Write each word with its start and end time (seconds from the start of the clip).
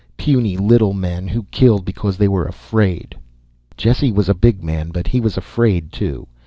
Puny 0.17 0.57
little 0.57 0.93
men 0.93 1.27
who 1.27 1.43
killed 1.51 1.85
because 1.85 2.17
they 2.17 2.27
were 2.27 2.45
afraid. 2.47 3.13
Jesse 3.77 4.11
was 4.11 4.29
a 4.29 4.33
big 4.33 4.63
man, 4.63 4.89
but 4.89 5.05
he 5.05 5.21
was 5.21 5.37
afraid, 5.37 5.91
too. 5.91 6.25